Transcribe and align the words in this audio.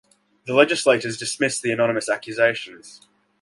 The 0.47 0.55
legislators 0.55 1.15
dismissed 1.19 1.61
the 1.61 1.71
anonymous 1.71 2.09
accusations. 2.09 3.07